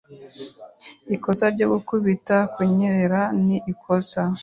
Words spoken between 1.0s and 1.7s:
Ikosa ryo